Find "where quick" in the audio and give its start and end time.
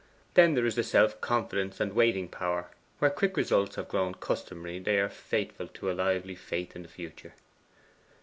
2.97-3.37